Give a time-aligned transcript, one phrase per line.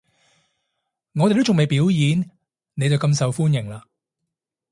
[1.13, 2.31] 我哋都仲未表演，
[2.73, 3.83] 你就咁受歡迎喇